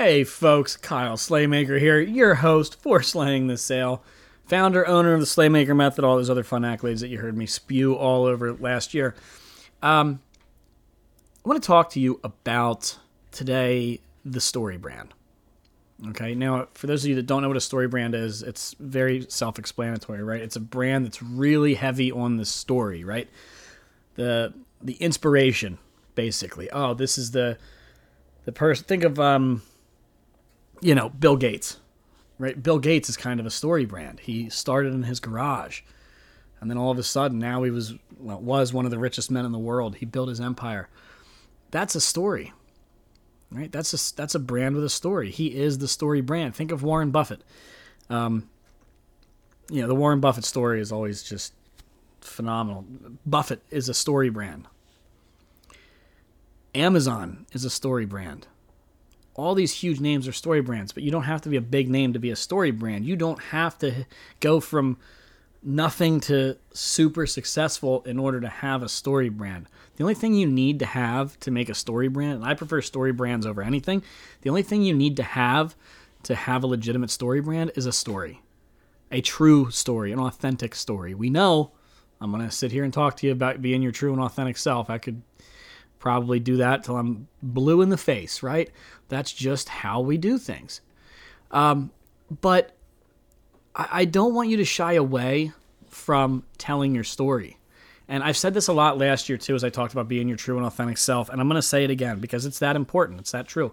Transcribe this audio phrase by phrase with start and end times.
[0.00, 4.00] Hey folks, Kyle Slaymaker here, your host for Slaying the Sale,
[4.44, 7.46] founder, owner of the Slaymaker Method, all those other fun accolades that you heard me
[7.46, 9.16] spew all over last year.
[9.82, 10.20] Um,
[11.44, 12.96] I want to talk to you about
[13.32, 15.14] today the story brand.
[16.10, 18.76] Okay, now for those of you that don't know what a story brand is, it's
[18.78, 20.40] very self explanatory, right?
[20.40, 23.28] It's a brand that's really heavy on the story, right?
[24.14, 25.78] The the inspiration,
[26.14, 26.70] basically.
[26.70, 27.58] Oh, this is the
[28.44, 29.62] the person think of um
[30.80, 31.78] you know, Bill Gates,
[32.38, 32.60] right?
[32.60, 34.20] Bill Gates is kind of a story brand.
[34.20, 35.82] He started in his garage,
[36.60, 39.30] and then all of a sudden, now he was well, was one of the richest
[39.30, 39.96] men in the world.
[39.96, 40.88] He built his empire.
[41.70, 42.52] That's a story,
[43.50, 43.70] right?
[43.70, 45.30] That's a that's a brand with a story.
[45.30, 46.54] He is the story brand.
[46.54, 47.42] Think of Warren Buffett.
[48.10, 48.48] Um,
[49.70, 51.52] you know, the Warren Buffett story is always just
[52.20, 52.84] phenomenal.
[53.26, 54.66] Buffett is a story brand.
[56.74, 58.46] Amazon is a story brand
[59.38, 61.88] all these huge names are story brands, but you don't have to be a big
[61.88, 63.06] name to be a story brand.
[63.06, 64.04] You don't have to
[64.40, 64.98] go from
[65.62, 69.66] nothing to super successful in order to have a story brand.
[69.96, 72.82] The only thing you need to have to make a story brand, and I prefer
[72.82, 74.02] story brands over anything,
[74.42, 75.76] the only thing you need to have
[76.24, 78.40] to have a legitimate story brand is a story.
[79.12, 81.14] A true story, an authentic story.
[81.14, 81.70] We know
[82.20, 84.56] I'm going to sit here and talk to you about being your true and authentic
[84.56, 84.90] self.
[84.90, 85.22] I could
[85.98, 88.70] probably do that till I'm blue in the face, right?
[89.08, 90.80] That's just how we do things.
[91.50, 91.90] Um,
[92.40, 92.76] but
[93.74, 95.52] I, I don't want you to shy away
[95.88, 97.56] from telling your story.
[98.08, 100.36] And I've said this a lot last year too, as I talked about being your
[100.36, 101.28] true and authentic self.
[101.28, 103.20] And I'm going to say it again because it's that important.
[103.20, 103.72] It's that true.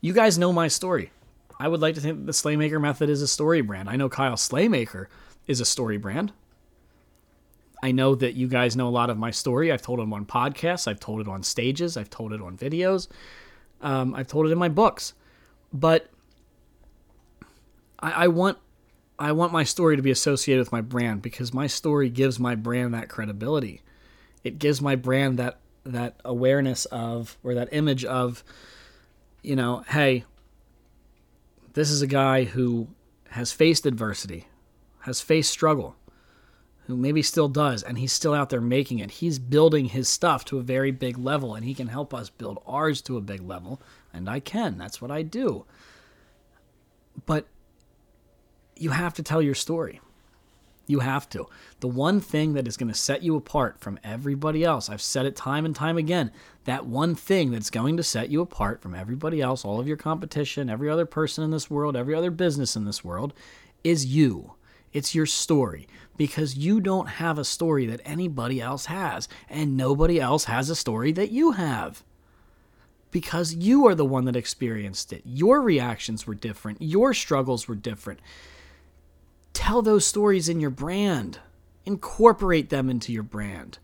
[0.00, 1.10] You guys know my story.
[1.58, 3.88] I would like to think the Slaymaker method is a story brand.
[3.88, 5.06] I know Kyle Slaymaker
[5.46, 6.32] is a story brand.
[7.82, 9.70] I know that you guys know a lot of my story.
[9.70, 13.08] I've told it on podcasts, I've told it on stages, I've told it on videos,
[13.82, 15.14] um, I've told it in my books.
[15.72, 16.08] But
[17.98, 18.58] I, I want
[19.18, 22.54] I want my story to be associated with my brand because my story gives my
[22.54, 23.82] brand that credibility.
[24.44, 28.42] It gives my brand that that awareness of or that image of,
[29.42, 30.24] you know, hey,
[31.74, 32.88] this is a guy who
[33.30, 34.46] has faced adversity,
[35.00, 35.94] has faced struggle
[36.86, 39.10] who maybe still does, and he's still out there making it.
[39.10, 42.62] He's building his stuff to a very big level, and he can help us build
[42.66, 43.80] ours to a big level,
[44.12, 44.78] and I can.
[44.78, 45.64] That's what I do.
[47.24, 47.46] But
[48.76, 50.00] you have to tell your story.
[50.86, 51.46] You have to.
[51.80, 55.26] The one thing that is going to set you apart from everybody else, I've said
[55.26, 56.30] it time and time again,
[56.64, 59.96] that one thing that's going to set you apart from everybody else, all of your
[59.96, 63.34] competition, every other person in this world, every other business in this world,
[63.82, 64.52] is you.
[64.96, 65.86] It's your story
[66.16, 70.74] because you don't have a story that anybody else has, and nobody else has a
[70.74, 72.02] story that you have.
[73.10, 75.20] Because you are the one that experienced it.
[75.26, 78.20] Your reactions were different, your struggles were different.
[79.52, 81.40] Tell those stories in your brand,
[81.84, 83.76] incorporate them into your brand.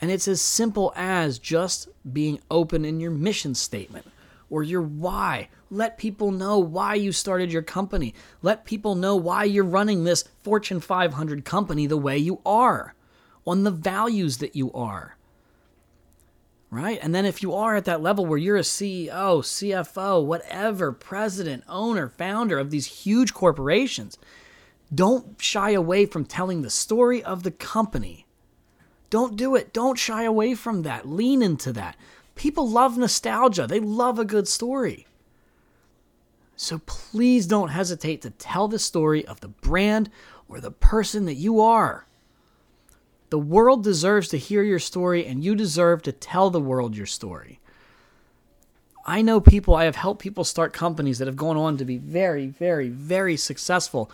[0.00, 4.06] And it's as simple as just being open in your mission statement
[4.50, 5.48] or your why.
[5.70, 8.14] Let people know why you started your company.
[8.42, 12.94] Let people know why you're running this Fortune 500 company the way you are,
[13.46, 15.16] on the values that you are.
[16.70, 16.98] Right?
[17.00, 21.64] And then if you are at that level where you're a CEO, CFO, whatever, president,
[21.68, 24.18] owner, founder of these huge corporations,
[24.94, 28.26] don't shy away from telling the story of the company.
[29.10, 29.72] Don't do it.
[29.72, 31.08] Don't shy away from that.
[31.08, 31.96] Lean into that.
[32.36, 35.06] People love nostalgia, they love a good story.
[36.54, 40.10] So please don't hesitate to tell the story of the brand
[40.48, 42.06] or the person that you are.
[43.30, 47.06] The world deserves to hear your story, and you deserve to tell the world your
[47.06, 47.58] story.
[49.04, 51.98] I know people, I have helped people start companies that have gone on to be
[51.98, 54.10] very, very, very successful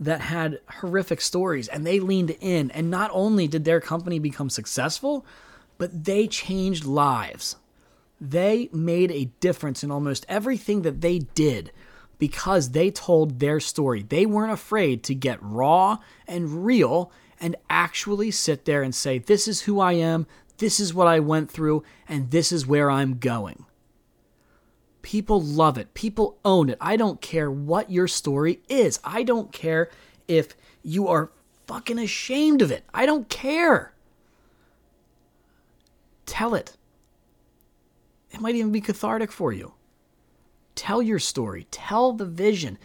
[0.00, 2.70] that had horrific stories, and they leaned in.
[2.70, 5.26] And not only did their company become successful,
[5.78, 7.56] but they changed lives.
[8.20, 11.72] They made a difference in almost everything that they did
[12.18, 14.02] because they told their story.
[14.02, 17.10] They weren't afraid to get raw and real
[17.40, 20.26] and actually sit there and say, This is who I am,
[20.58, 23.66] this is what I went through, and this is where I'm going.
[25.02, 25.92] People love it.
[25.92, 26.78] People own it.
[26.80, 29.00] I don't care what your story is.
[29.04, 29.90] I don't care
[30.26, 31.30] if you are
[31.66, 32.84] fucking ashamed of it.
[32.94, 33.92] I don't care.
[36.26, 36.76] Tell it.
[38.30, 39.74] It might even be cathartic for you.
[40.74, 41.66] Tell your story.
[41.70, 42.78] Tell the vision.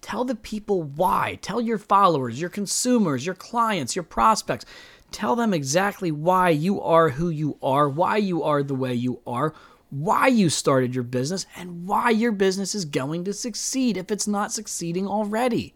[0.00, 1.38] Tell the people why.
[1.42, 4.66] Tell your followers, your consumers, your clients, your prospects.
[5.10, 9.20] Tell them exactly why you are who you are, why you are the way you
[9.26, 9.54] are,
[9.90, 14.26] why you started your business, and why your business is going to succeed if it's
[14.26, 15.74] not succeeding already.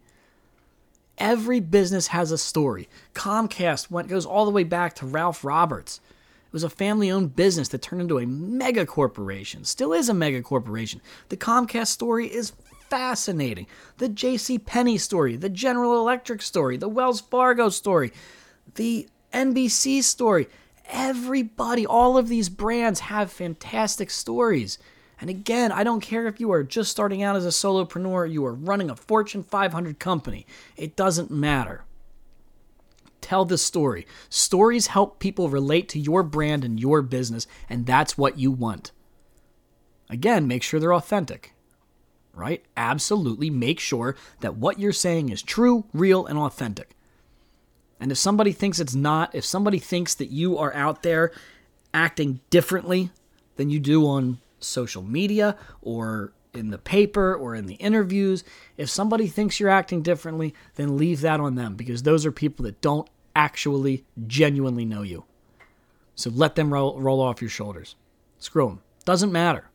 [1.17, 2.89] Every business has a story.
[3.13, 6.01] Comcast went goes all the way back to Ralph Roberts.
[6.49, 9.63] It was a family owned business that turned into a mega corporation.
[9.65, 10.99] Still is a mega corporation.
[11.29, 12.53] The Comcast story is
[12.89, 13.67] fascinating.
[13.99, 14.57] The J.C.
[14.57, 18.11] Penney story, the General Electric story, the Wells Fargo story,
[18.73, 20.47] the NBC story.
[20.87, 24.79] Everybody, all of these brands have fantastic stories.
[25.21, 28.43] And again, I don't care if you are just starting out as a solopreneur, you
[28.43, 30.47] are running a Fortune 500 company.
[30.75, 31.83] It doesn't matter.
[33.29, 34.07] Tell the story.
[34.27, 38.91] Stories help people relate to your brand and your business, and that's what you want.
[40.09, 41.53] Again, make sure they're authentic,
[42.33, 42.65] right?
[42.75, 46.95] Absolutely make sure that what you're saying is true, real, and authentic.
[47.99, 51.31] And if somebody thinks it's not, if somebody thinks that you are out there
[51.93, 53.11] acting differently
[53.57, 58.43] than you do on social media or in the paper or in the interviews,
[58.75, 62.65] if somebody thinks you're acting differently, then leave that on them because those are people
[62.65, 65.25] that don't actually genuinely know you.
[66.15, 67.95] So let them roll, roll off your shoulders.
[68.39, 68.81] Screw them.
[69.05, 69.69] Doesn't matter.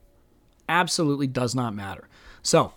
[0.68, 2.08] Absolutely does not matter.
[2.42, 2.74] So,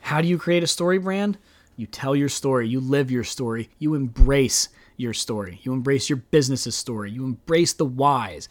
[0.00, 1.38] how do you create a story brand?
[1.76, 6.18] You tell your story, you live your story, you embrace your story, you embrace your
[6.18, 8.48] business's story, you embrace the whys.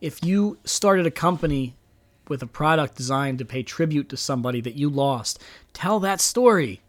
[0.00, 1.76] If you started a company
[2.28, 5.42] with a product designed to pay tribute to somebody that you lost,
[5.72, 6.80] tell that story.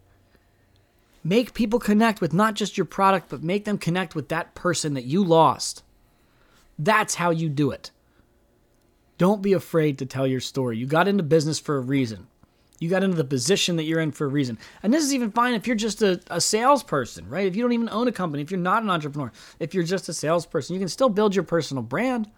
[1.24, 4.94] Make people connect with not just your product, but make them connect with that person
[4.94, 5.84] that you lost.
[6.80, 7.92] That's how you do it.
[9.18, 10.78] Don't be afraid to tell your story.
[10.78, 12.28] You got into business for a reason.
[12.80, 14.60] You got into the position that you're in for a reason.
[14.84, 17.48] And this is even fine if you're just a, a salesperson, right?
[17.48, 20.10] If you don't even own a company, if you're not an entrepreneur, if you're just
[20.10, 22.30] a salesperson, you can still build your personal brand.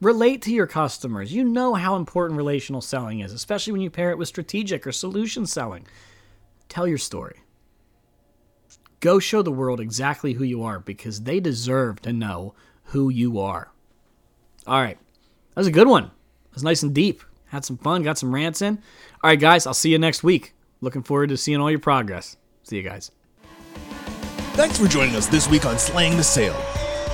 [0.00, 1.32] Relate to your customers.
[1.32, 4.92] You know how important relational selling is, especially when you pair it with strategic or
[4.92, 5.86] solution selling.
[6.68, 7.40] Tell your story.
[9.00, 12.54] Go show the world exactly who you are because they deserve to know
[12.84, 13.70] who you are.
[14.66, 14.98] All right.
[15.54, 16.04] That was a good one.
[16.04, 17.22] It was nice and deep.
[17.46, 18.78] Had some fun, got some rants in.
[19.22, 20.54] All right, guys, I'll see you next week.
[20.80, 22.36] Looking forward to seeing all your progress.
[22.62, 23.10] See you guys.
[24.52, 26.60] Thanks for joining us this week on Slaying the Sale.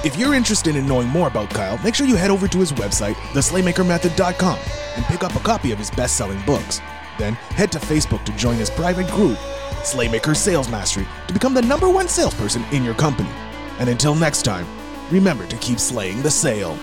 [0.05, 2.73] If you're interested in knowing more about Kyle, make sure you head over to his
[2.73, 4.59] website, theslaymakermethod.com,
[4.97, 6.81] and pick up a copy of his best selling books.
[7.19, 9.39] Then head to Facebook to join his private group,
[9.85, 13.31] Slaymaker Sales Mastery, to become the number one salesperson in your company.
[13.79, 14.67] And until next time,
[15.11, 16.79] remember to keep slaying the sale.